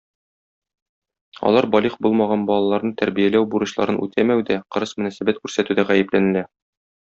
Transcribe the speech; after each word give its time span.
Алар 1.49 1.67
балигъ 1.75 1.99
булмаган 2.07 2.47
балаларны 2.49 2.93
тәрбияләү 3.03 3.47
бурычларын 3.53 4.03
үтәмәүдә, 4.09 4.61
кырыс 4.77 4.99
мөнәсәбәт 5.03 5.45
күрсәтүдә 5.45 5.91
гаепләнелә. 5.93 6.45